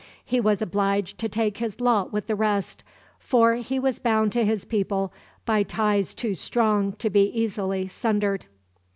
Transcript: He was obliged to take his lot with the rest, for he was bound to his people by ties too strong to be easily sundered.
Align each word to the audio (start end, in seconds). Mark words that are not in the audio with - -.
He 0.25 0.39
was 0.41 0.63
obliged 0.63 1.19
to 1.19 1.29
take 1.29 1.57
his 1.59 1.79
lot 1.79 2.11
with 2.11 2.25
the 2.25 2.33
rest, 2.35 2.83
for 3.19 3.57
he 3.57 3.77
was 3.77 3.99
bound 3.99 4.31
to 4.31 4.43
his 4.43 4.65
people 4.65 5.13
by 5.45 5.61
ties 5.61 6.15
too 6.15 6.33
strong 6.33 6.93
to 6.93 7.11
be 7.11 7.25
easily 7.39 7.87
sundered. 7.87 8.47